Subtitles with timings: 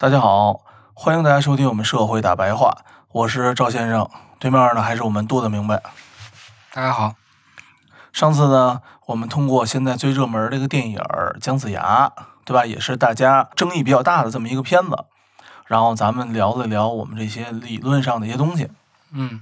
[0.00, 0.60] 大家好，
[0.94, 5.82] 欢迎大家收听我们社会大白话，我是赵先生，对面呢还是我们多的明白。
[6.72, 7.16] 大家好，
[8.12, 10.98] 上次呢，我们通过现在最热门的一个电影
[11.40, 12.12] 《姜子牙》，
[12.44, 12.64] 对吧？
[12.64, 15.04] 也是大家争议比较大的这么一个片子，
[15.66, 18.70] 然后咱们聊了聊我们这些理论上的一些东西。
[19.10, 19.40] 嗯，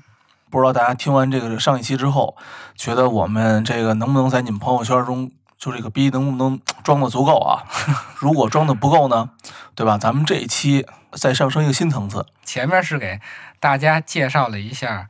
[0.49, 2.35] 不知道大家听完这个上一期之后，
[2.75, 5.31] 觉得我们这个能不能在你们朋友圈中？
[5.67, 7.65] 就这个逼能不能装的足够啊？
[8.19, 9.31] 如果装的不够呢，
[9.75, 9.99] 对吧？
[9.99, 12.25] 咱们这一期再上升一个新层次。
[12.45, 13.21] 前面是给
[13.59, 15.09] 大家介绍了一下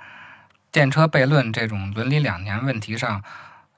[0.73, 3.23] 电车悖论这种伦理两年问题上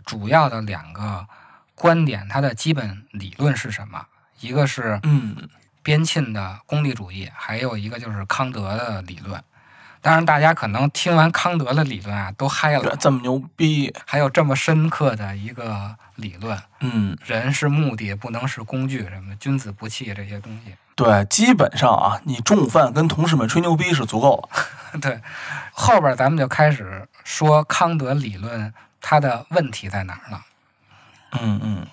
[0.04, 1.26] 主要的两个
[1.74, 4.06] 观点，它的基本理论是什么？
[4.38, 5.48] 一个是嗯
[5.82, 9.42] 边沁的功利主义，还有一个就是康德的理论。
[10.00, 20.74] 当然，大家可能听完康德的理论啊，都嗨了，这么牛逼，还有这么深刻的一个理论，嗯，人是目的，不能是工具，什么君子不器这些东西。
[20.94, 24.48] 对，基本上啊，你中午饭跟同事们吹牛逼是足够了。
[25.00, 25.20] 对，
[25.72, 30.44] 后边咱们就开始说康德理论它的问题在哪儿了。
[31.41, 31.86] 嗯嗯，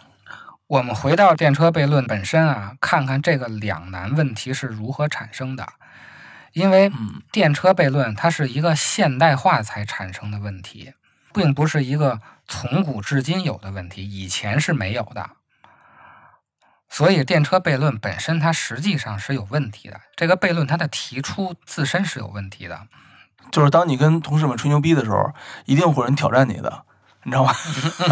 [0.67, 5.67] 我们回到电车悖论本身啊，看看这个两难问题是如何产生的。
[6.55, 6.89] 因为
[7.33, 10.93] 电车悖论它是一个现代化才产生的问题，
[11.33, 15.31] 并不是一个从古至今有的问题，以前是没有的。
[16.89, 19.99] 所以电车悖论本身它实际上是有问题的。
[20.15, 22.87] 这个悖论它的提出自身是有问题的。
[23.51, 25.33] 就是当你跟同事们吹牛逼的时候，
[25.65, 26.85] 一定会有人挑战你的，
[27.23, 27.53] 你知道吗？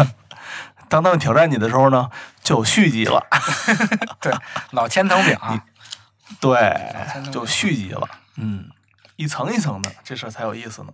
[0.90, 2.10] 当他们挑战你的时候呢，
[2.42, 3.26] 就有续集了。
[4.20, 4.34] 对，
[4.72, 5.34] 老千层饼。
[6.40, 6.94] 对，
[7.32, 8.06] 就续集了。
[8.36, 8.70] 嗯，
[9.16, 10.92] 一层一层的，这事儿才有意思呢。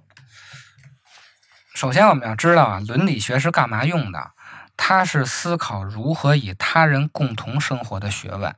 [1.74, 4.32] 首先，我们要知道啊，伦理学是干嘛用的？
[4.76, 8.54] 它是思考如何与他人共同生活的学问，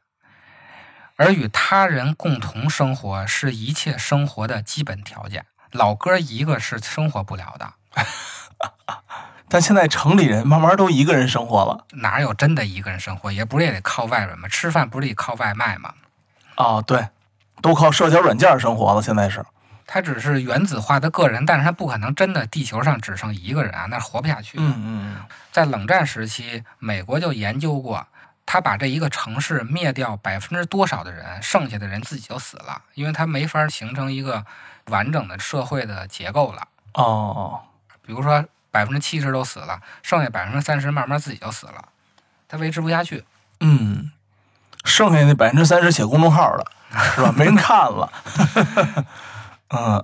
[1.17, 5.47] 而与他人共同生活是一切生活的基本条件。
[5.73, 7.75] 老哥一个是生活不了的。
[9.49, 13.31] 但现在城里人慢慢都一个人生活了，哪有真的一个人生活？
[13.31, 14.49] 也不是也得靠外边吗？
[14.49, 15.95] 吃饭不是得靠外卖吗？
[16.57, 17.09] 哦，对。
[17.63, 19.43] 都靠社交软件生活了，现在是。
[19.87, 24.57] 他只是原子化的个人，但是他不可能真的地球上只剩一个人啊，那活不下去。
[24.59, 25.17] 嗯嗯。
[25.51, 28.07] 在冷战时期，美国就研究过，
[28.47, 34.45] 他把这一个城市灭掉百分之多少的人，剩下的人自己就死了，因为他没法形成一个
[34.87, 36.67] 完整的社会的结构了。
[36.95, 37.61] 哦。
[38.07, 41.85] 比如说百分之七十都死了，剩下百分之三十慢慢自己就死了，
[42.49, 43.25] 他维持不下去。
[43.61, 44.11] 嗯。
[44.85, 46.65] 剩下那百分之三十写公众号的。
[46.93, 47.33] 是吧？
[47.37, 48.13] 没人看了。
[49.75, 50.03] 嗯，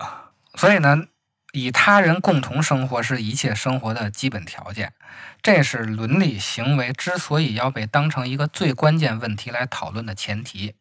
[0.54, 1.04] 所以呢，
[1.52, 4.94] 与他人共同生活是一切生活的基本条件，
[5.42, 10.74] 这是伦理行为之所以要被当成一个最关键问题来讨论的前提。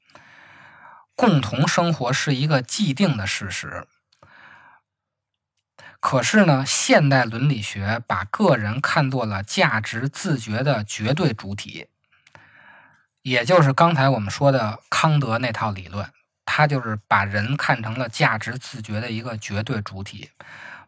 [1.15, 3.87] 共同生活是一个既定的事实，
[5.99, 11.87] 可是呢，现代伦理学把个人看作了价值自觉的绝对主体。
[13.27, 16.09] 也就是刚才我们说的康德那套理论，
[16.45, 20.29] 他就是把人看成了价值自觉的一个绝对主体，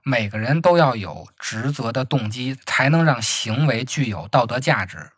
[0.03, 5.09] 每个人都要有职责的动机，才能让行为具有道德价值。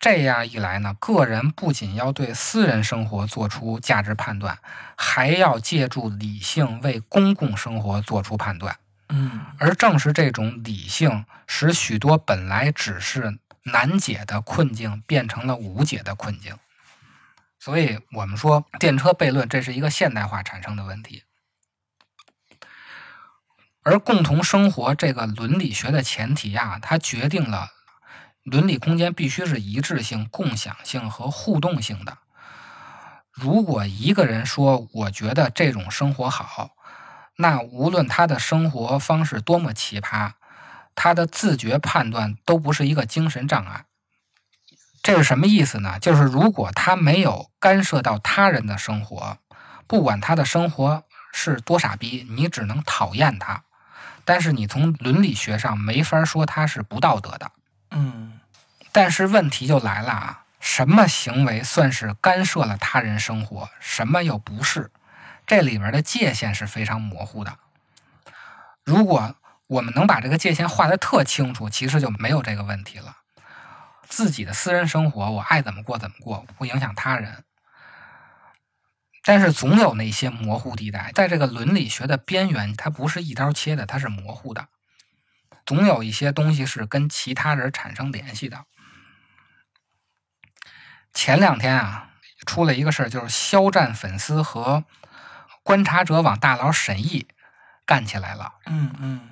[0.00, 4.58] 这样一来呢，个人不仅要对私人生活做出价值判断，
[4.96, 8.74] 还要借助理性为公共生活做出判断。
[9.10, 13.38] 嗯，而正是这种理性，使许多本来只是。
[13.64, 16.58] 难解的困境变成了无解的困境，
[17.58, 21.22] 所以我们说电车悖论这是一个现代化产生的问题。
[23.84, 27.70] 而共同生活这个伦理学的前提啊，它决定了
[28.42, 32.18] 伦理空间必须是一致性、共享性和互动性的。
[33.30, 36.72] 如果一个人说我觉得这种生活好，
[37.36, 40.32] 那无论他的生活方式多么奇葩。
[40.94, 43.84] 他的自觉判断都不是一个精神障碍。
[45.02, 45.98] 这是什么意思呢？
[45.98, 49.38] 就是如果他没有干涉到他人的生活，
[49.86, 53.64] 不管他的生活是多傻逼，你只能讨厌他，
[54.24, 57.50] 但是你从伦理学上没法说他是不道德的。
[57.90, 58.38] 嗯
[58.92, 64.90] 但是问题就来了啊，什么行为算是干涉了他人生活，什么又不是？
[65.46, 67.58] 这里边的界限是非常模糊的。
[68.84, 69.34] 如果
[69.72, 73.16] 我们能把这个界限画得特清楚，其实就没有这个问题了。
[74.06, 77.44] 自己的私人生活，我爱怎么过怎么过，不影响他人。
[79.24, 84.68] 但是总有那些模糊地带，在这个伦理学的边缘，它不是一刀切的，它是模糊的。
[85.64, 88.66] 总有一些东西是跟其他人产生联系的。
[91.14, 92.10] 前两天啊，
[92.46, 94.84] 出了一个事儿，就是肖战粉丝和
[95.62, 97.26] 观察者网大佬沈毅
[97.86, 98.54] 干起来了。
[98.66, 99.31] 嗯嗯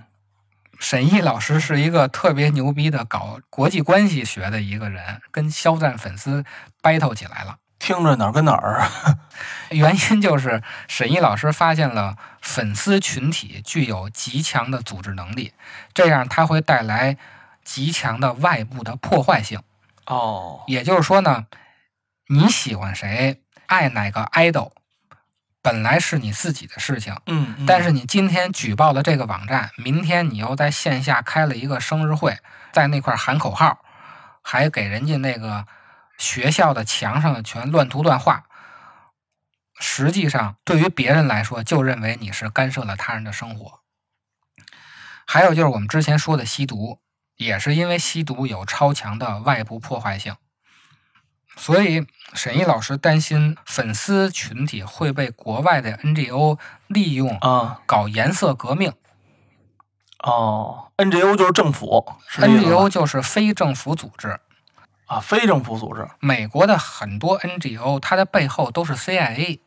[0.81, 6.43] 沈毅老师是一个特别牛逼的搞国际关系学的一个人，跟肖战粉丝
[6.83, 7.59] battle 起来了。
[7.79, 8.91] 听着哪儿跟哪儿啊？
[9.71, 15.53] 原因就是沈毅老师发现了粉丝群体具有极强的组织能力，
[15.95, 17.17] 这样他会带来
[17.63, 19.63] 极强的外部的破坏性。
[20.07, 21.47] 哦，也就是说呢，
[22.29, 24.73] 你喜欢谁，爱哪个 idol，
[25.63, 32.39] 本来是你自己的事情，嗯，嗯但是你今天举报了这个网站，明天你又在线下开了一个生日会，
[32.73, 33.79] 在那块喊口号，
[34.43, 35.67] 还给人家那个
[36.19, 38.45] 学校的墙上全乱涂乱画。
[39.79, 43.81] 实际上，对于别人来说，就认为你是干涉了他人的生活。
[45.27, 47.01] 还有就是我们之前说的吸毒，
[47.37, 50.37] 也是因为吸毒有超强的外部破坏性，
[51.57, 57.81] 所以沈毅老师担心粉丝群体会被国外的 NGO 利用啊。
[57.87, 58.93] 搞颜色革命。
[60.23, 62.07] 哦，NGO 就是政府
[62.37, 64.39] NGO 就是非政府组织，
[65.07, 66.07] 啊，非政府组织。
[66.21, 69.61] 美国的很多 NGO 它的背后都是 CIA、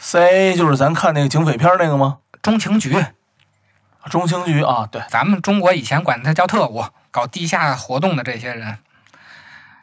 [0.00, 2.20] ，CIA 就是咱看那个警匪片那个吗？
[2.40, 3.04] 中情局，
[4.10, 8.78] 中情局啊，对，咱们中国以前管它叫特务，搞地下活动的这些人，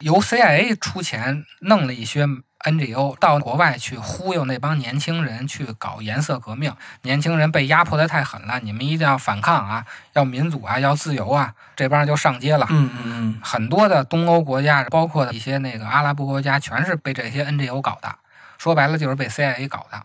[0.00, 2.26] 由 CIA 出钱弄了一些
[2.64, 6.74] NGO 到国外去忽悠那帮年轻人去搞颜色革命。
[7.02, 12.66] 年轻人被压迫的太狠了，你们一定要反抗啊，要民主啊，要自由啊，这帮人就上街了。
[12.70, 18.14] 嗯嗯嗯，很多的东欧国家，包括一些那个阿拉伯国家，全是被这些 NGO 搞的。
[18.58, 20.02] 说白了就是被 CIA 搞的。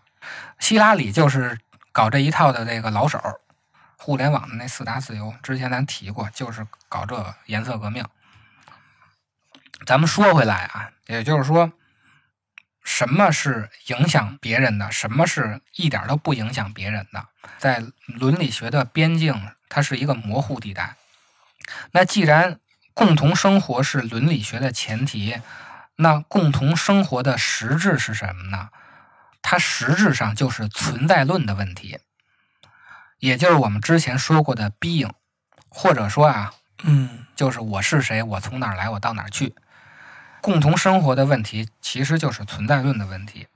[0.58, 1.58] 希拉里就是
[1.92, 3.20] 搞这一套的这个老手，
[3.98, 8.02] 互联网的那四大自由，之前咱提过，就是搞这颜色革命。
[9.86, 11.72] 咱们说回来啊，也就是说，
[12.82, 17.26] 什么是影响别人的，什么是一点都不影响别人的，
[17.58, 20.96] 在伦理学的边境，它是一个模糊地带。
[21.92, 22.60] 那既然
[22.94, 25.40] 共同生活是伦理学的前提，
[25.96, 28.70] 那共同生活的实质是什么呢？
[29.42, 31.98] 它实质上就是存在论的问题，
[33.18, 35.12] 也就是我们之前说过的 being，
[35.68, 39.54] 或者说啊，嗯就是我是谁，我从哪儿来，我到哪儿去。
[40.40, 43.48] 共同生活的问题其实就是存在论的问题，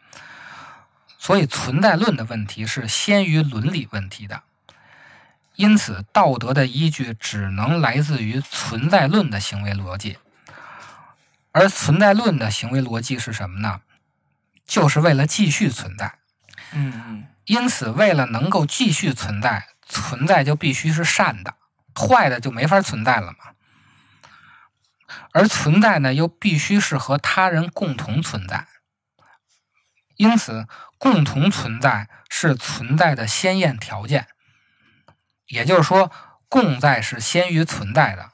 [1.19, 4.43] 所以存在论的问题是先于伦理问题的。
[5.55, 10.19] 因此，道德的依据只能来自于存在论的行为逻辑，
[11.53, 13.83] 而存在论的行为逻辑是什么呢？
[14.67, 16.15] 就是为了继续存在。
[16.73, 21.55] 嗯嗯，因此，为了能够继续存在，存在就必须是善的，
[22.01, 23.55] 坏的就没法存在了嘛。
[25.33, 28.67] 而存在呢，又必须是和他人共同存在。
[30.17, 30.67] 因此，
[30.99, 34.29] 共同存在是存在的先验条件。
[35.47, 36.13] 也就是说，
[36.49, 38.31] 共在是先于存在的。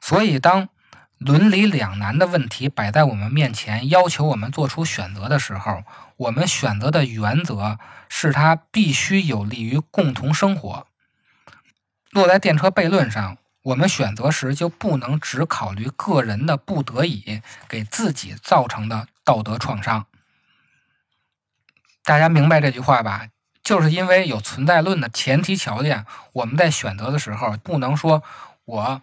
[0.00, 0.68] 所以，当
[1.18, 5.84] 伦理两难的问题摆在我们面前，要求我们做出选择的时候，
[6.16, 10.88] 我们选择的原则是它必须有利于共同生活。
[12.12, 20.04] 落在电车悖论上，我们选择时就不能只考虑个人的不得已给自己造成的道德创伤。
[22.04, 23.28] 大家明白这句话吧？
[23.62, 26.04] 就是因为有存在论的前提条件，
[26.34, 28.22] 我们在选择的时候不能说
[28.66, 29.00] 我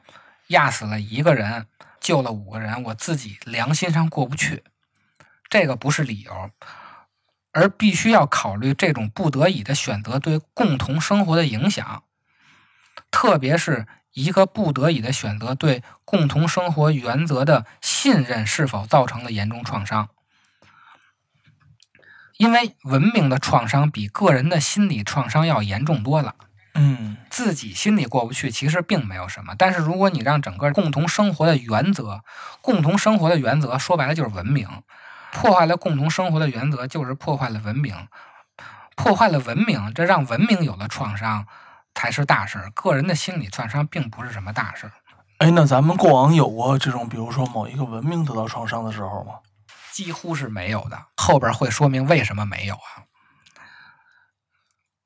[0.47, 1.65] 压死了一个人，
[1.99, 4.63] 救了五个人，我自己良心上过不去，
[5.49, 6.51] 这个不是理由，
[7.53, 12.03] 而必须要考虑这种不得已的选择对共同生活的影响，
[13.11, 20.09] 特别是一个不得已的选择对共同生活原则的信任是否造成了严重创伤。
[22.37, 26.35] 因为文明的创伤比个人的心理创伤要严重多了。
[26.75, 29.53] 嗯自己心里过不去，其实并没有什么。
[29.57, 32.21] 但是如果你让整个共同生活的原则，
[32.61, 34.67] 共同生活的原则说白了就是文明，
[35.33, 38.07] 破坏了共同生活的原则，就是破坏了文明，
[38.95, 41.45] 破坏了文明，这让文明有了创伤
[41.99, 42.71] 才是大事儿。
[42.71, 44.93] 个人的心理创伤并不是什么大事儿。
[45.39, 49.33] 哎，那咱们过往有过这种，比如说某一个文明得到创伤的时候吗？
[49.91, 51.07] 几乎是没有的。
[51.17, 53.03] 后边会说明为什么没有啊？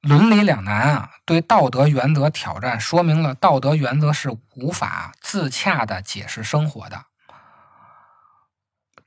[0.02, 7.06] 伦理两难啊，对道德原则挑战，说明了道德原则是无法自洽的解释生活的。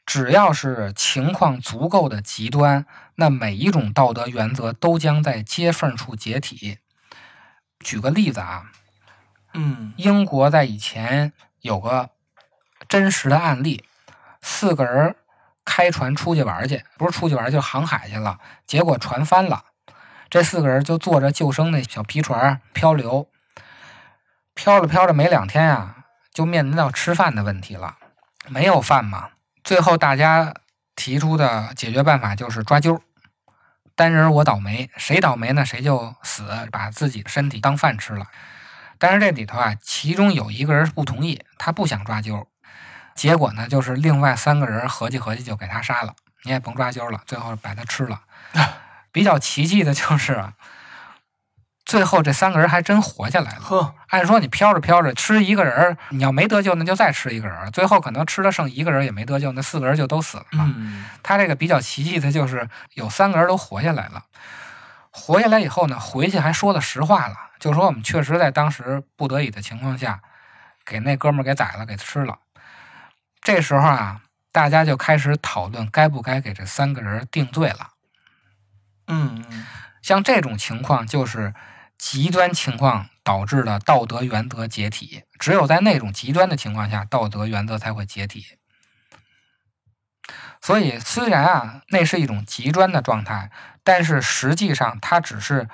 [0.04, 2.84] 只要是情况足够的极端，
[3.16, 6.78] 那每一种道德原则都将在接缝处解体。
[7.86, 8.64] 举个例子啊，
[9.54, 9.94] 嗯。
[9.96, 12.10] 英国在以前有个
[12.88, 13.84] 真实的案例，
[14.42, 15.14] 四个人
[15.64, 19.62] 开船出去玩去，不是出去玩，就航海去了，结果船翻了，
[20.28, 23.28] 这四个人就坐着救生那小皮船漂流，
[24.52, 27.98] 漂着漂着没两天啊，就面临到吃饭的问题了，
[28.48, 29.28] 没有饭嘛，
[29.62, 30.52] 最后大家
[30.96, 33.00] 提出的解决办法就是抓阄。
[33.96, 35.64] 单人我倒霉，谁倒霉呢？
[35.64, 38.26] 谁就死，把自己的身体当饭吃了。
[38.98, 42.46] 但是这里头啊，其中有一个人不同意，他不想抓阄，
[43.14, 48.20] 结果呢，就是另外三个人合计合计就给他杀了，你也甭抓阄了，最后把他吃了。
[49.10, 50.52] 比较奇迹的就是啊，
[51.86, 53.60] 最后这三个人还真活下来了。
[53.60, 60.74] 呵，按说你飘着飘着吃一个人儿，你要没得救，那就再吃一个人儿，最后可能吃了剩一个人也没得救，那四个人就都死了嘛。
[60.76, 64.24] 嗯他这个比较奇迹的就是有三个人都活下来了，
[65.10, 70.20] 活下来以后呢，回去还说了实话了，就说我们确实在当时不得已的情况下，
[70.84, 72.38] 给那哥们儿给宰了，给吃了。
[73.40, 77.90] 这时候啊，大家就开始讨论该不该给这三个人定罪了。
[79.06, 79.66] 嗯嗯
[80.02, 81.54] 像这种情况就是
[81.98, 88.44] 极端情况导致的道德原则解体，只有在那种极端的情况下，道德原则才会解体。
[90.60, 93.50] 所以，虽然啊，那是一种极端的状态，
[93.84, 95.68] 但是实际上它只是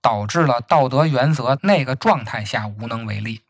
[0.00, 3.42] 导致了道德原则那个状态下无能为力，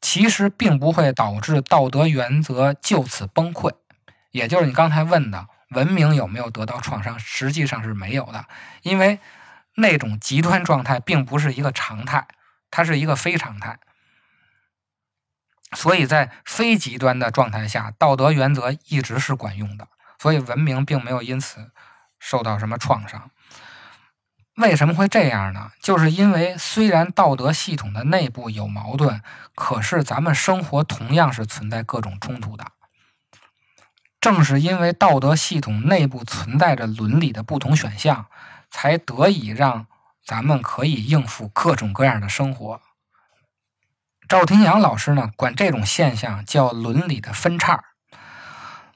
[0.00, 3.72] 其实并不会导致道德原则就此崩溃。
[4.32, 7.18] 也就是你刚才问的，文明有没有得到创伤？
[7.18, 8.44] 实际上是没有的，
[8.82, 9.20] 因为
[9.78, 12.26] 那种极端状态并不是一个常态，
[12.70, 13.78] 它是一个非常态。
[15.72, 21.70] 所以在非极端的状态下，道德原则一直是管用的，所以文明并没有因此
[22.18, 23.30] 受到什么创伤。
[24.56, 25.70] 为什么会这样呢？
[25.80, 29.22] 就是因为虽然道德系统的内部有矛盾，
[29.54, 32.72] 可是咱们生活同样是存在各种冲突的。
[34.20, 38.26] 正是因为道德系统内部存在着伦理的不同选项，
[38.70, 39.86] 才得以让
[40.24, 42.80] 咱们可以应付各种各样的生活。
[44.28, 47.82] 赵廷阳老师呢，管这种现象叫伦理的分叉。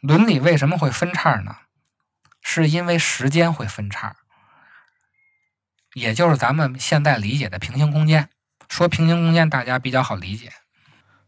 [0.00, 1.56] 伦理为什么会分叉呢？
[2.42, 4.16] 是因为时间会分叉，
[5.94, 8.28] 也就是咱们现在理解的平行空间。
[8.68, 10.52] 说平行空间，大家比较好理解。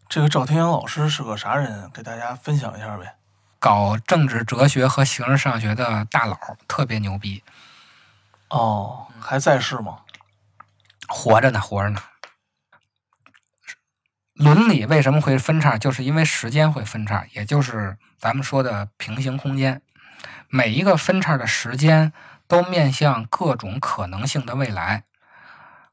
[0.09, 1.89] 这个赵天阳老师是个啥人？
[1.93, 3.15] 给大家分享一下呗。
[3.59, 6.37] 搞政治哲学和形而上学的大佬，
[6.67, 7.43] 特别牛逼，
[8.49, 10.01] 哦，还在世吗？
[11.09, 12.03] 活着呢，活着呢。
[14.35, 15.79] 伦理为什么会分叉？
[15.79, 19.81] 就是因为时间会分叉，也就是咱们说的平行空间。
[20.49, 22.13] 每一个分叉的时间
[22.47, 25.05] 都面向各种可能性的未来，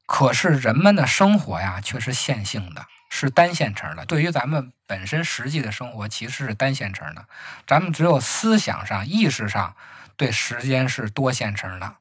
[0.06, 4.06] 可是人们的生活呀却是线性的，是单线程的。
[4.06, 7.26] 对于咱们本身实际的生活，其实是单线程的。
[7.66, 9.76] 咱们只有思想上、意识上
[10.16, 11.96] 对时间是多线程的。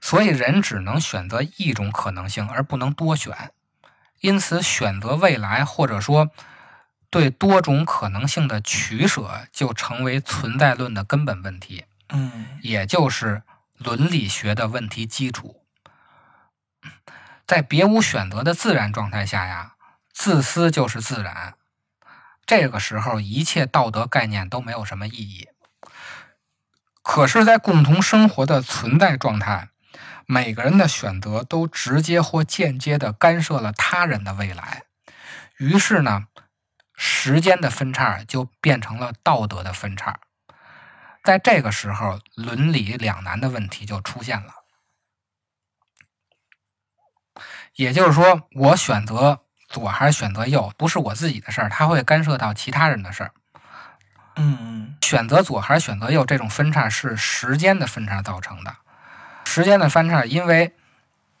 [0.00, 3.52] 所以人只能选择一种可能性，而不能多选。
[4.20, 6.30] 因此，选择未来或者说
[7.10, 13.42] 对多种可能性的取舍，就成为存在论的根本问题，嗯也就是
[13.76, 15.62] 伦理学的问题基础。
[17.46, 19.74] 在别无选择的自然状态下呀，
[20.12, 21.54] 自私就是自然。
[22.44, 25.48] 这个时候，一切道德概念都没有什么意义。
[27.08, 29.68] 可是，在共同生活的存在状态，
[30.26, 34.82] 每个人的选择都直接或间接的干涉了他人的未来。
[35.56, 36.24] 于是呢，
[36.96, 40.18] 时间的分叉就变成了道德的分叉。
[41.22, 44.52] 在这个时候，伦理两难的问题就出现了。
[47.76, 53.32] 也就是说，我选择左还是选择右，不是我自己的事儿，它会干涉到其他人的事儿。
[54.34, 58.74] 嗯选择左还是选择右，这种分叉是时间的分叉造成的。
[59.44, 60.74] 时间的分叉，因为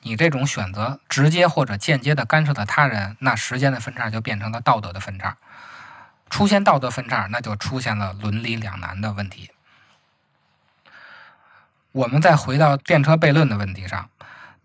[0.02, 5.36] 你这种选择直接或者间接的干涉了他人，那时间的分叉就变成了道德的分叉。
[6.30, 9.50] 出现道德分叉，那就出现了伦理两难的问题。
[11.90, 14.08] 我们再回到电车悖论的问题上，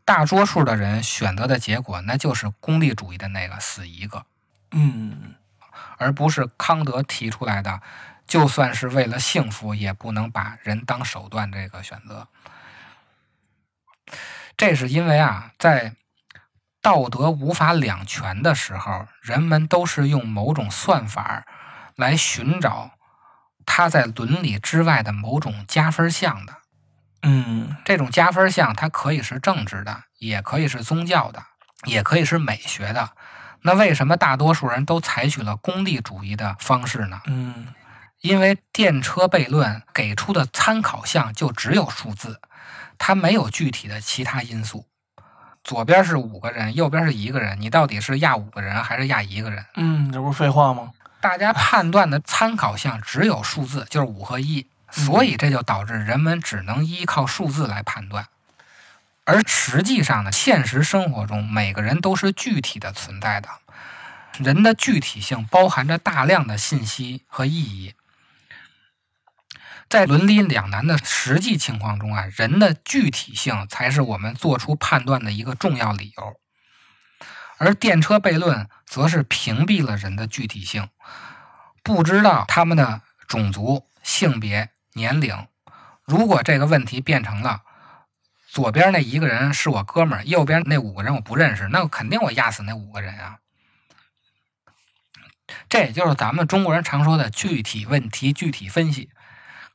[0.05, 4.25] 大多数的人选择的结果，那就是功利主义的那个死一个，
[4.69, 5.33] 嗯
[5.97, 7.81] 而不是康德提出来的，
[8.31, 12.29] 就算是为了幸福，也不能把人当手段这个选择。
[14.55, 15.95] 这是因为啊，在
[16.81, 21.45] 道德无法两全的时候，人们都是用某种算法
[21.97, 22.91] 来寻找
[23.65, 26.55] 他在伦理之外的某种加分项的。
[27.23, 31.43] 嗯这种加分项，它可以是政治的，也可以是宗教的，
[31.83, 33.09] 也可以是美学的。
[33.63, 37.19] 那为什么大多数人都采取了功利主义的方式呢？
[37.25, 37.67] 嗯
[38.21, 42.39] 因为电车悖论给出的参考项就只有数字，
[42.97, 44.85] 它没有具体的其他因素。
[45.63, 49.65] 左边是五个人，右边是一个人，你到底是压五个人还是压一个人？
[49.75, 50.91] 嗯，这不是废话吗？
[51.19, 58.27] 大家判断的参考项只有数字，就是五和一，所以这就导致人们只能依靠数字来判断。
[59.23, 63.49] 而实际上呢，现实生活中每个人都是具体的存在的，
[64.39, 67.93] 人的具体性包含着大量的信息和意义。
[69.91, 76.39] 在伦理两难的实际情况中啊，人的具体性才是我们做出判断的一个重要理由。
[77.57, 80.87] 而电车悖论则是屏蔽了人的具体性，
[81.83, 85.45] 不知道他们的种族、性别、年龄。
[86.05, 87.63] 如果这个问题变成了
[88.47, 93.39] 左边那一个人是我哥们儿，右边那五个人我不认识，那肯定我压死那五个人啊。
[95.67, 99.09] 这也就是咱们中国人常说的具体问题具体分析。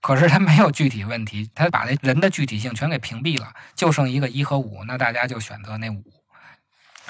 [0.07, 6.05] 可是他没有具体问题，他把那人的具体性全给屏蔽了，就剩一个一和五，那大家就选择那五。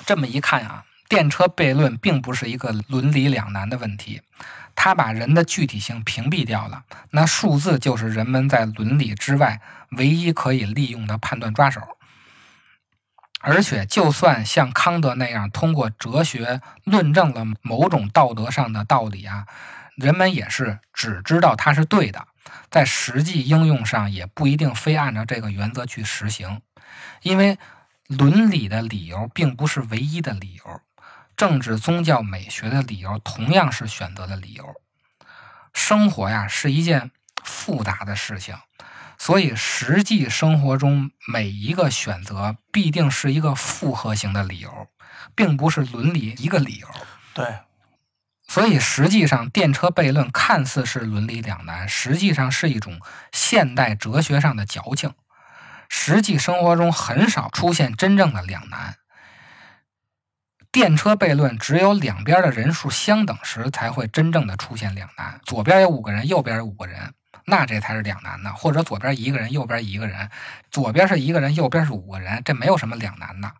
[0.06, 4.22] 这么一看啊，电车悖论并不是一个伦理两难的问题，
[4.74, 6.85] 他把人的具体性屏蔽掉了。
[7.11, 11.82] 那数字就是人们在伦理之外唯一可以利用的判断抓手。
[13.42, 19.44] 而且，就算像康德那样通过哲学论证了某种道德上的道理啊，
[19.96, 22.26] 人们也是只知道它是对的，
[22.70, 26.62] 在实际应用上也不一定非按照这个原则去实行，
[27.22, 27.59] 因为。
[28.09, 30.81] 伦理的理由并不是唯一的理由，
[31.37, 34.81] 政治、宗教、美学的理由同样是选择的理由。
[35.74, 37.11] 生活呀是一件
[37.42, 38.57] 复杂的事情，
[39.18, 44.87] 所以实际生活中每一个选择必定是一个复合型的理由，
[45.35, 46.87] 并不是伦理一个理由。
[47.35, 47.59] 对，
[48.46, 53.00] 所以实际上电车悖论看似是伦理两难，实际上是一种
[53.32, 55.12] 现代哲学上的矫情。
[55.88, 58.96] 实际生活中很少出现真正的两难。
[60.72, 67.14] 电车悖论只有两边的人数相等时才会真正的出现两难，左边有五个人，右边有五个人，
[67.46, 68.52] 那这才是两难呢。
[68.52, 70.30] 或者左边一个人，右边一个人，
[70.70, 73.50] 左边是一个人，右边是五个人，这没有什么两难的。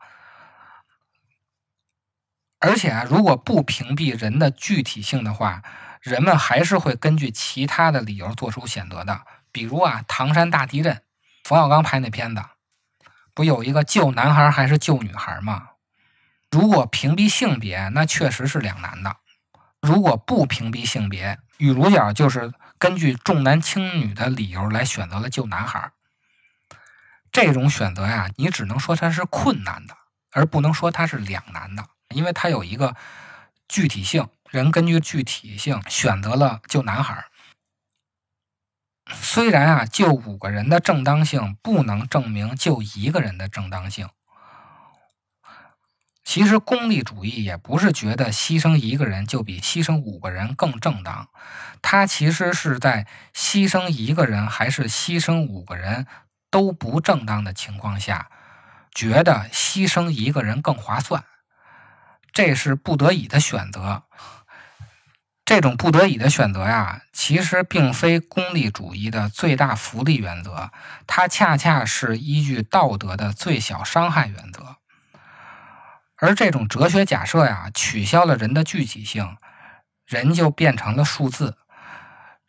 [2.59, 5.63] 而且啊，如果不屏蔽人的具体性的话，
[6.01, 9.23] 人们还是会根据其他的理由做出选择的。
[9.53, 11.03] 比如啊，唐山大地震。
[11.45, 12.43] 冯小刚拍那片子，
[13.33, 15.69] 不有一个救男孩还是救女孩吗？
[16.51, 19.11] 如果屏蔽性别，那确实是两难的；
[19.81, 25.93] 如果不屏蔽性别，女主角就是根据重男轻女的理由来选择了救男孩。
[27.31, 29.97] 这种选择呀，你只能说它是困难的，
[30.33, 32.95] 而不能说它是两难的，因为它有一个
[33.69, 37.27] 具体性，人根据具体性选择了救男孩。
[39.13, 44.09] 虽然啊，救五个人的正当性不能证明救一个人的正当性。
[46.25, 51.29] 其实功利主义也不是觉得牺牲一个人就比牺牲五个人更正当，
[51.81, 56.09] 它其实是在牺牲一个人还是牺牲五个人
[56.51, 58.29] 都不正当的情况下，
[58.93, 61.23] 觉得牺牲一个人更划算。
[62.37, 64.03] 这是不得已的选择。
[65.47, 70.71] 这种不得已的选择呀，其实并非功利主义的最大福利原则，
[71.07, 74.77] 它恰恰是依据道德的最小伤害原则。
[76.17, 79.39] 而这种哲学假设呀，取消了人的具体性，
[80.05, 81.57] 人就变成了数字。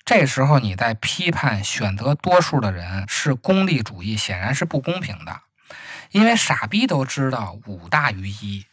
[0.03, 5.43] 这时候你在批判选择多数的人是功利主义，显然是不公平的，
[6.11, 8.65] 因为傻逼都知道五大于一。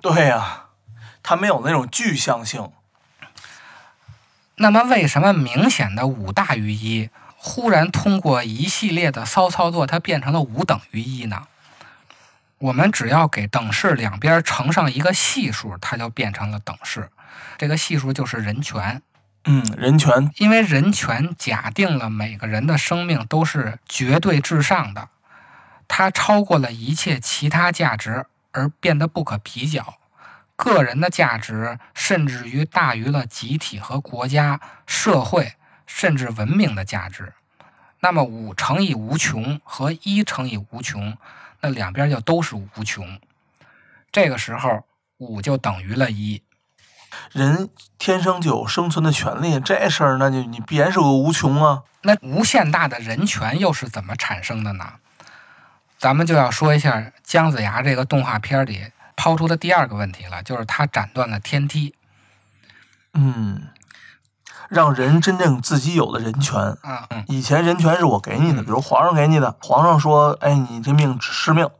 [0.00, 0.66] 对呀，
[1.22, 2.70] 它没有那种具象性。
[4.56, 11.48] 那么，为什么明显的五大于一，忽然通过一系列的骚操作，它变成了五等于一呢？
[12.58, 17.10] 我们只要给等式两边乘上一个系数，它就变成了等式。
[17.58, 19.02] 这个系数就是人权。
[19.46, 25.08] 嗯，人权，因为人权假定了每个人的生命都是绝对至上的，
[25.86, 28.24] 它超过了一切其他价值
[28.54, 29.98] 而变得不可比较。
[30.56, 35.54] 个人的价值甚至于大于了集体和国家、社会
[35.86, 37.34] 甚至文明的价值。
[38.00, 41.18] 那么五乘以无穷和一乘以无穷，
[41.60, 43.18] 那两边就都是无穷。
[44.12, 44.84] 这个时候
[45.18, 46.42] 五就等于了一。
[47.32, 51.82] 人天生就有生存的权利，这事儿那就你必然是个无穷啊。
[52.02, 54.94] 那无限大的人权又是怎么产生的呢？
[56.04, 61.94] 咱们就要说一下姜子牙这个动画片里抛出的第二个问题了，就是他斩断了天梯。
[63.14, 63.68] 嗯，
[64.68, 66.60] 让人真正自己有的人权。
[66.60, 71.70] 啊，嗯，以前人权是我给你的，嗯比如皇上给你的，皇上说，哎，你这命是命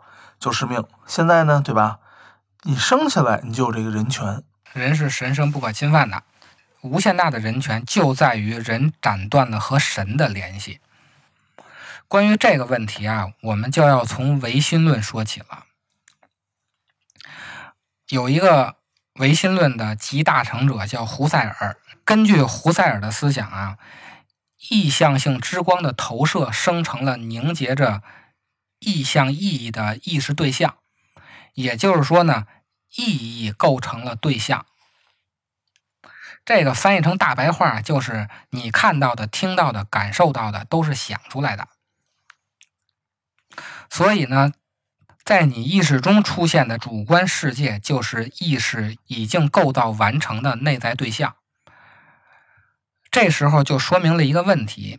[0.41, 0.83] 就是命。
[1.07, 1.99] 现在呢，对吧？
[2.63, 4.43] 你生下来你就有这个人权。
[4.73, 6.23] 人是神圣不可侵犯的，
[6.81, 10.81] 无限大的人权就在于人斩断了和神的联系。
[12.09, 15.67] 关于这个问题啊，我们就要从唯心论说起了。
[18.09, 18.77] 有一个
[19.15, 23.79] 唯心论的集大成者叫胡塞尔，根据胡塞尔的思想啊，
[24.71, 28.03] 意向性之光的投射生成了凝结着
[28.79, 30.77] 意向意义的意识对象，
[31.55, 32.47] 也就是说呢，
[32.95, 34.67] 意义构成了对象。
[36.45, 41.69] 这个翻译成大白话就是你看到的、听到的、感受到的都是想出来的。
[43.91, 44.53] 所以呢，
[45.25, 51.37] 在你意识中出现的主观世界，就是意识已经构造完成的内在对象。
[53.11, 54.99] 这时候就说明了一个问题：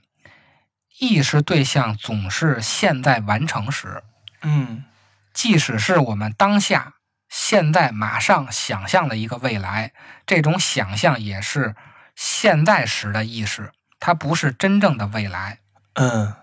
[1.00, 4.04] 意识对象总是现在完成时，
[4.41, 4.86] 嗯
[5.34, 6.93] 即使是我们当下、
[7.28, 9.91] 现在、马上想象的一个未来，
[10.26, 11.76] 这种想象也是
[12.15, 15.60] 现在时的意识，它不是真正的未来。
[15.95, 16.34] 嗯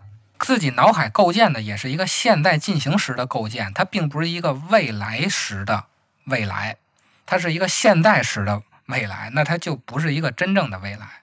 [0.42, 5.84] 自己脑海构建的也是一个现在进行时的构建，它并不是一个未来时的
[6.24, 6.78] 未来，
[7.24, 11.22] 它是一个现在时的未来，那它就不是一个真正的未来。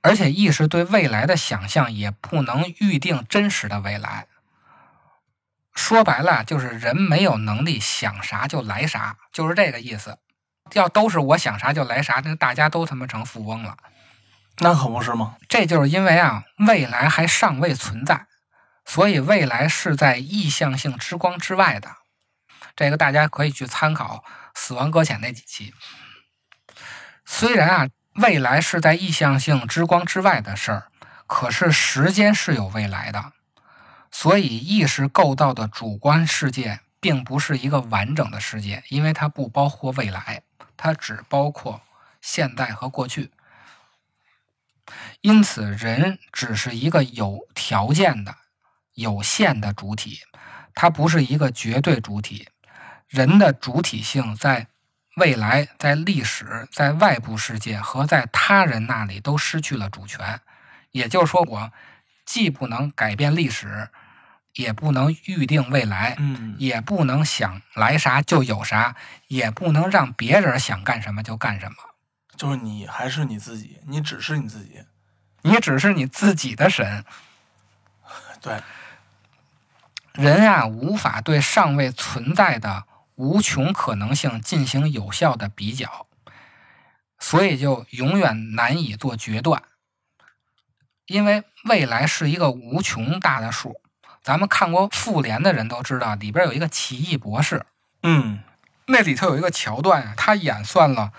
[0.00, 4.26] 而且意识对未来的想象也不能预定真实的未来。
[5.72, 10.18] 说白了，就是人没有能力想啥就来啥，就是这个意思。
[10.72, 13.76] 要都是我想啥就来啥，那大家都他妈成富翁了。
[14.60, 15.36] 那可不是吗？
[15.48, 18.26] 这就是因为啊，未来还尚未存在，
[18.84, 21.96] 所以未来是在意向性之光之外的。
[22.74, 25.72] 这个大家可以去参考《死亡搁浅》那几期。
[27.24, 30.88] 虽然啊，未来是在意向性之光之外的事儿，
[31.26, 33.32] 可是时间是有未来的，
[34.10, 40.42] 所以意识构造的主观世界并不是一个完整的世界，因为它不包括未来，
[40.76, 41.80] 它只包括
[42.20, 43.30] 现在和过去。
[45.20, 48.36] 因此，人只是一个有条件的、
[48.94, 50.20] 有限的主体，
[50.74, 52.48] 它不是一个绝对主体。
[53.08, 54.68] 人的主体性在
[55.16, 60.40] 未来、在历史、在外部世界和在他人那里都失去了主权。
[60.92, 61.72] 也就是说，我
[62.24, 63.88] 既不能改变历史，
[64.54, 68.94] 也不能预定未来，嗯也不能想来啥就有啥，
[69.26, 71.76] 也不能让别人想干什么就干什么。
[72.36, 74.80] 就是你还是你自己，你只是你自己。
[75.42, 77.04] 你只是你自己的神。
[78.40, 78.60] 对，
[80.12, 82.84] 人啊，无法对尚未存在的
[83.16, 86.06] 无穷可能性进行有效的比较，
[87.18, 89.62] 所以就永远难以做决断。
[91.06, 93.80] 因为未来是一个无穷大的数，
[94.22, 97.64] 咱们看过《复联》的人都知道，里边有一个奇异博士，
[98.02, 98.40] 嗯
[98.86, 101.12] 那里头有一个桥段啊，他演算了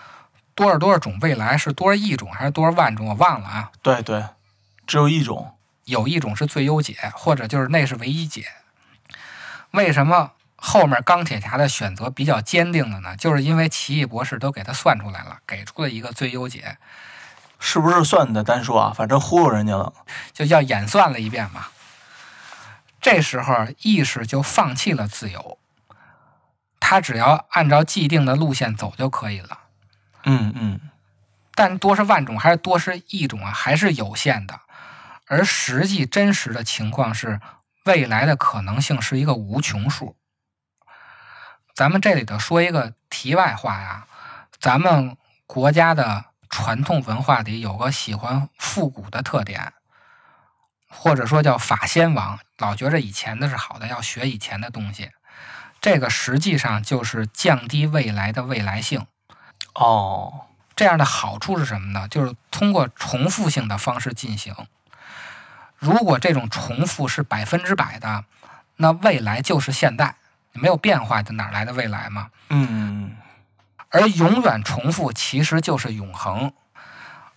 [0.60, 3.72] 多少多少种未来，是多少亿种还是多少万种，我忘了啊。
[3.82, 4.26] 对对，
[4.86, 5.56] 只有一种。
[5.86, 8.46] 有一种是最优解，或者就是那是唯一解。
[9.72, 13.16] 为什么后面钢铁侠的选择比较坚定的呢？
[13.16, 16.78] 就是因为奇异博士都给他算出来了，给出了一个最优解，
[17.58, 18.92] 是不是算的单数啊？
[18.94, 19.94] 反正忽悠人家了。
[20.34, 21.68] 就叫演算了一遍嘛。
[23.00, 25.58] 这时候意识就放弃了自由，
[26.82, 29.58] 他只要按照既定的路线走就可以了。
[30.24, 30.80] 嗯嗯，
[31.56, 34.60] 但多是万种还是多是一种啊，还是有限的。
[35.28, 37.40] 而实际真实的情况是，
[37.86, 40.16] 未来的可能性是一个无穷数。
[41.76, 44.08] 咱们这里头说一个题外话呀，
[44.60, 49.72] 咱们国家的传统文化里有个喜欢复古的特点，
[50.90, 55.12] 或者说叫法先王，老觉着以前的是好的，要学以前的东西。
[55.80, 59.06] 这个实际上就是降低未来的未来性。
[59.76, 62.08] 哦，这样的好处是什么呢？
[62.08, 64.56] 就是通过重复性的方式进行。
[65.78, 68.26] 如果这种重复是百分之百的，
[68.78, 70.16] 那未来就是现在，
[70.52, 72.30] 没有变化，的哪来的未来嘛？
[72.50, 73.16] 嗯
[73.92, 76.54] 而永远重复其实就是永恒，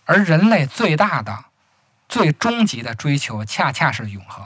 [0.05, 1.45] 而人类最大的、
[2.07, 4.45] 最终极的追求恰恰是永恒。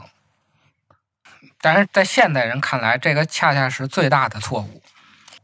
[1.60, 4.82] 但是在现代人看来，这个恰恰是最大的错误。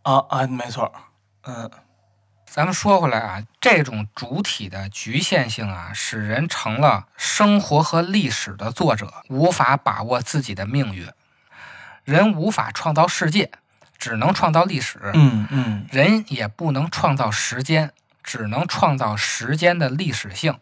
[0.03, 0.93] 啊啊，没错，
[1.43, 1.71] 嗯
[2.55, 11.11] 咱们说回来啊，这种主体的局限性啊，使人成了生活和历史的作者，无法把握自己的命运。
[12.05, 13.51] 人无法创造世界，
[13.99, 17.91] 只能创造历史；嗯嗯人也不能创造时间，
[18.23, 20.57] 只能创造时间的历史性。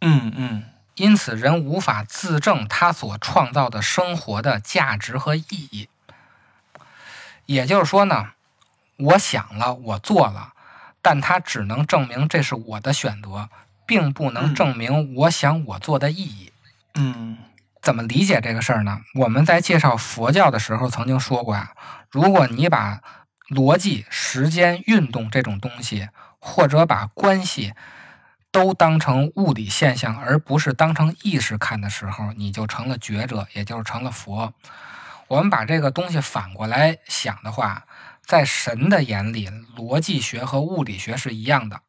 [0.00, 0.64] 嗯嗯
[0.96, 5.88] 因此，人无法自证他所创造的生活的价值和意义。
[7.46, 8.30] 也就是说呢，
[8.96, 10.52] 我想了，我做了，
[11.02, 13.48] 但它只能证明这是我的选择，
[13.86, 16.52] 并不能嗯证明我想我做的意义。
[16.94, 17.38] 嗯
[17.82, 19.00] 怎么理解这个事儿呢？
[19.14, 21.72] 我们在介绍佛教的时候曾经说过啊，
[22.10, 23.00] 如果你把
[23.48, 26.08] 逻辑、时间、运动这种东西，
[26.38, 27.72] 或者把关系
[28.50, 34.52] 都当成物理现象，而不是当成意识看的时候，你就成了觉者，也就是成了佛。
[35.28, 37.86] 我们把这个东西反过来想的话，
[38.30, 41.80] 在神的眼里，逻辑学和物理学是一样的，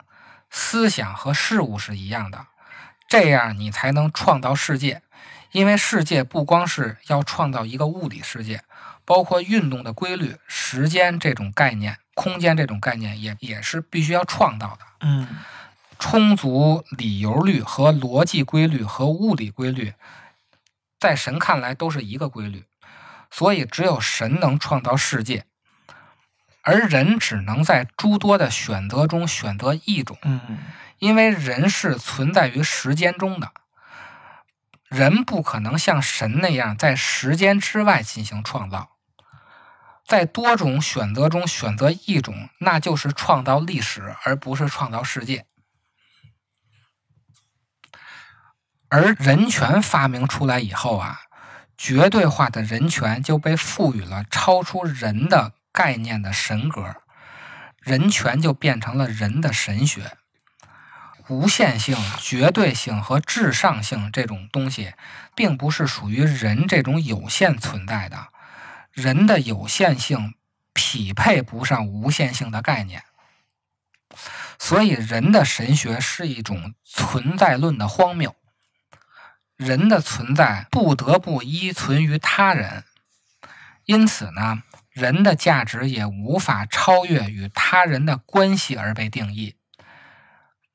[0.50, 2.48] 思想和事物是一样的，
[3.08, 5.04] 这样你才能创造世界。
[5.52, 8.64] 因为世界不光是要创造一个物理世界，
[9.06, 14.86] 包括运动的规律、时间这种概念、空间这种概念，也也是必须要创造的。
[15.02, 15.28] 嗯
[16.00, 19.94] 充足理由律和逻辑规律和物理规律，
[21.00, 22.64] 在神看来都是一个规律，
[23.30, 25.46] 所以只有神能创造世界，
[26.64, 30.18] 而人只能在诸多的选择中选择一种。
[30.24, 30.60] 嗯
[31.00, 33.52] 因为人是存在于时间中的，
[34.88, 38.92] 人不可能像神那样在时间之外进行创造。
[40.06, 45.48] 在多种选择中选择一种，那就是创造历史，而不是创造世界。
[48.90, 51.22] 而人权发明出来以后啊，
[51.76, 56.96] 绝对化的人权就被赋予了超出人的概念的神格，
[57.80, 60.18] 人权就变成了人的神学。
[61.28, 64.94] 无限性、绝对性和至上性这种东西，
[65.34, 68.28] 并不是属于人这种有限存在的。
[68.92, 70.36] 人的有限性
[70.74, 73.04] 匹配不上无限性的概念，
[74.60, 78.36] 所以人的神学是一种存在论的荒谬。
[79.56, 82.84] 人的存在不得不依存于他人，
[83.86, 89.56] 因此呢，人的价值也无法超越与他人的关系而被定义。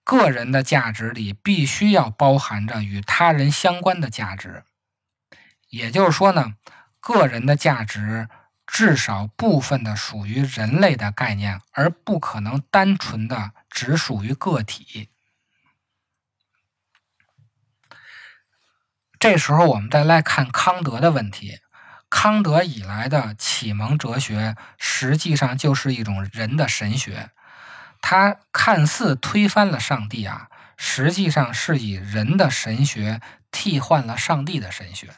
[0.03, 4.65] 个人的价值里必须要包含着与他人相关的价值，
[5.69, 6.55] 也就是说呢，
[7.01, 8.29] 个人的价值
[8.67, 15.11] 至少部分的属于人类的概念，而不可能单纯的只属于个体。
[19.19, 21.59] 这时候我们再来看康德的问题，
[22.19, 27.29] 康德以来的启蒙哲学实际上就是一种人的神学。
[28.01, 30.49] 他看似推翻了上帝啊，
[30.79, 35.11] 实际上是以人的神学替换了上帝的神学。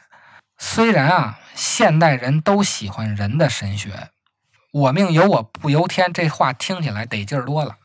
[0.57, 4.09] 虽然啊，现代人都喜欢人的神学
[4.73, 7.77] ，“我命由我不由天”这话听起来得劲儿多了，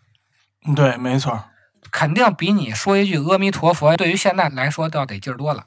[0.74, 1.44] 对，没错，
[1.92, 5.66] 肯定比你说一句阿弥陀佛，对于现在来说都要得劲儿多了。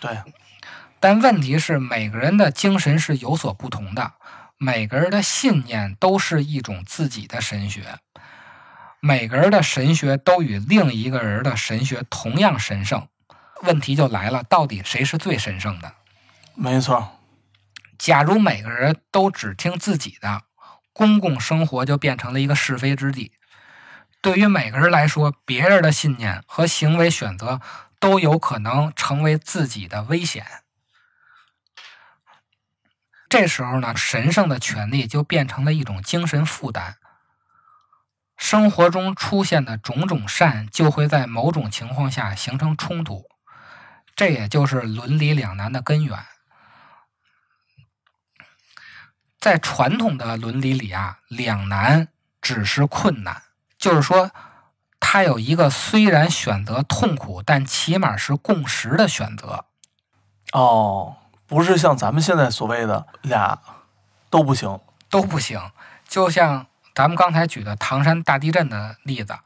[0.00, 0.22] 对，
[1.00, 4.14] 但问题是，每个人的精神是有所不同的，
[4.56, 7.98] 每个人的信念都是一种自己的神学。
[9.00, 13.06] 每个人的神学都与另一个人的神学同样神圣，
[13.62, 15.94] 问题就来了，到底谁是最神圣的？
[16.56, 17.20] 没错，
[17.96, 20.42] 假如每个人都只听自己的，
[20.92, 23.30] 公共生活就变成了一个是非之地。
[24.20, 27.60] 对于每个人来说，别人的信念和行为选择
[28.00, 30.44] 都有可能成为自己的危险。
[33.40, 36.96] 这时候呢，神圣的权利就变成了一种精神负担。
[38.36, 43.26] 生活中出现的种种善，就会在某种情况下形成冲突，
[44.16, 46.18] 这也就是伦理两难的根源。
[49.38, 52.08] 在传统的伦理里啊，两难
[52.42, 53.44] 只是困难，
[53.78, 54.32] 就是说，
[54.98, 59.66] 它有一个虽然选择痛苦，但起码是共识的选择。
[60.52, 61.16] 哦，
[61.48, 63.58] 不是像咱们现在所谓的俩
[64.30, 64.78] 都不行。
[65.10, 65.58] 都不行。
[66.06, 69.36] 就像咱们刚才举的唐山大地震的例子，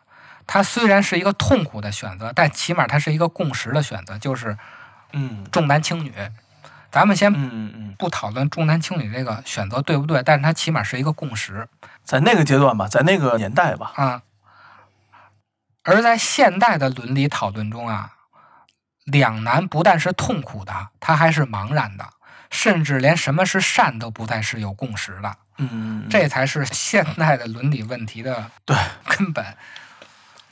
[0.47, 4.59] 它虽然是一个痛苦的选择，但起码它是一个共识的选择，就是
[5.13, 6.13] 嗯重男轻女。
[6.91, 11.67] 咱们先嗯嗯嗯，不讨论重男轻女这个选择对不对，但是它起码是一个共识
[12.05, 14.23] 在那个阶段吧，在那个年代吧，啊。
[15.85, 18.13] 而在现代的伦理讨论中啊，
[19.05, 22.09] 两难不但是痛苦的，它还是茫然的，
[22.51, 25.37] 甚至连什么是善都不再是有共识的。
[25.59, 29.57] 嗯这才是现代的伦理问题的对，根本。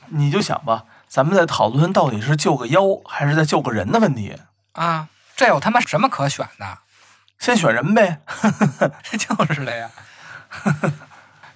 [0.09, 4.37] 你就想吧，咱们在讨论到底是救个妖还是在救个人的问题，
[4.73, 6.79] 啊，这有他妈什么可选的？
[7.39, 8.21] 先选人呗。
[9.17, 9.91] 就是的呀，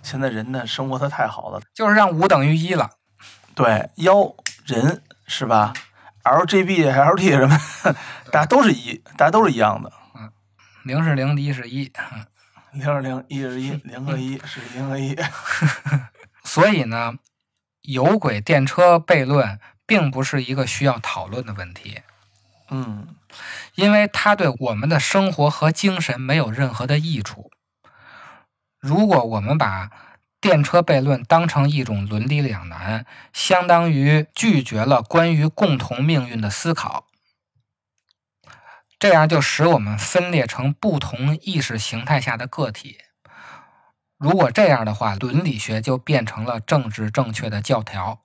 [0.03, 2.91] 现在人的生活的太好了，就是让五等于一了。
[3.55, 4.33] 对妖
[4.65, 5.73] 人是吧
[6.25, 7.59] ？LGB、LT 什么，
[8.33, 9.93] 大家都是一，大家都是一样的。
[10.17, 10.31] 嗯
[10.85, 11.91] 零是零，一是一。
[12.73, 15.17] 零是零，一是一，零和一 是零和一。
[16.45, 17.15] 所以呢，
[17.83, 22.03] 有轨电车悖论并不是一个需要讨论的问题，
[22.71, 23.07] 嗯
[23.77, 27.51] 因为它对我们的生活和精神没有任何的益处。
[28.81, 29.91] 如果我们把
[30.45, 37.07] 电车悖论当成一种伦理两难，相当于拒绝了关于共同命运的思考。
[38.99, 42.99] 这样就使我们分裂成不同意识形态下的个体。
[44.19, 48.21] 如果这样的话，伦理学就变成了政治正确的教条。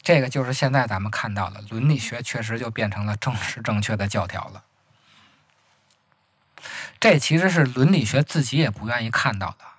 [0.00, 4.62] 这个就是现在咱们看到的，伦理学确实就变成了政治正确的教条了。
[7.00, 9.77] 这其实是伦理学自己也不愿意看到的。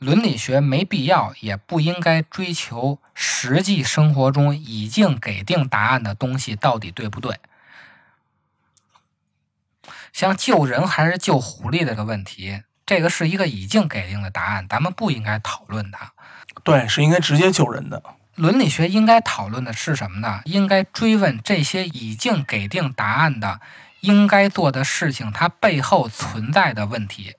[0.00, 7.38] 伦理学没必要，也不应该追求实际生活中已经给定答案的东西到底对不对。
[10.10, 16.12] 像救人还是救狐狸这个问题，这个是一个已经给定的答案，咱们不应该讨论它。
[16.64, 18.02] 对，是应该直接救人的。
[18.36, 20.40] 伦理学应该讨论的是什么呢？
[20.46, 23.60] 应该追问这些已经给定答案的
[24.00, 27.34] 应该做的事情，它背后存在的问题。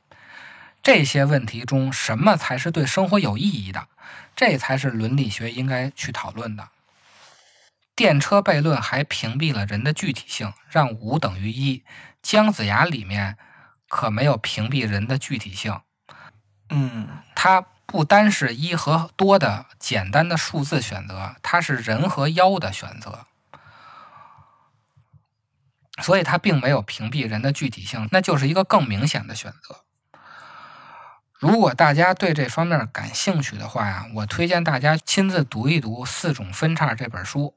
[0.83, 3.87] 这些问题中，什么才是对生活有意义的？
[4.35, 6.69] 这才是伦理学应该去讨论的。
[7.95, 11.83] 电车悖论还屏蔽了人的具体性，让五等于一。
[12.23, 13.37] 姜子牙里面
[13.87, 15.81] 可没有屏蔽人的具体性，
[16.69, 23.27] 嗯它不单是一和多的简单的数字选择，它是人和妖的选择，
[26.01, 29.83] 所以它并没有屏蔽人的具体性，那就是一个更明显的选择。
[31.41, 37.55] 如果大家对这方面感兴趣的话呀，我推荐大家亲自读一读《四种分叉》这本书。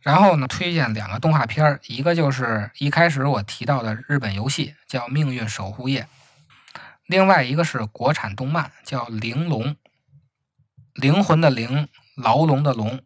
[0.00, 6.08] 然后呢，推荐两个动画片儿，一个就是一开始我提到的日本游戏，叫《命运守护夜》；
[7.04, 9.74] 另外一个是国产动漫，叫《玲珑》，
[10.94, 13.02] 灵魂的灵，牢笼的笼。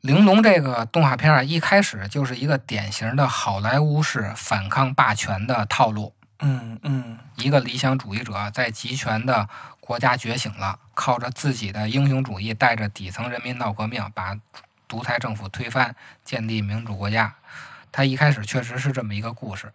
[0.00, 6.16] 玲珑这个动画片啊，一开始就是一个典型的好莱坞式反抗霸权的套路。
[6.40, 9.48] 嗯嗯一个理想主义者在集权的
[9.80, 14.36] 国家觉醒了，靠着自己的英雄主义，带着底层人民闹革命，把
[14.86, 15.94] 独裁政府推翻，
[16.24, 17.34] 建立民主国家。
[17.90, 19.72] 他一开始确实是这么一个故事，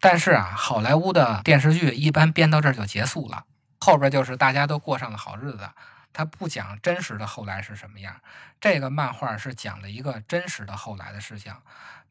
[0.00, 3.44] 但是啊，好莱坞的电视剧一般编到这儿就结束了，
[3.78, 5.70] 后边就是大家都过上了好日子。
[6.12, 8.16] 他不讲真实的后来是什么样，
[8.60, 11.54] 这个漫画是讲了一个真实的后来的事情。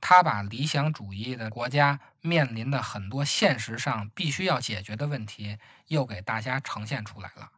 [0.02, 5.58] 他把理想主义的国家面临的很多现实上必须要解决的问题，
[5.88, 7.52] 又给大家呈现出来了。